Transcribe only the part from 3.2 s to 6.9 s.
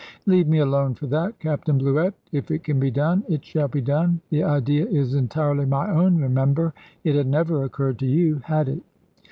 it shall be done. The idea is entirely my own, remember.